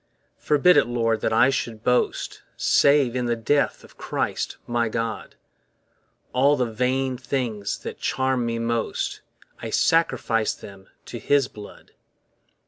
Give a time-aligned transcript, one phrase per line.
[0.39, 5.35] Forbid it, Lord, that I should boast Save in the death of Christ my God;
[6.33, 9.21] All the vain things that charm me most,
[9.61, 11.91] I sacrifice them to his blood.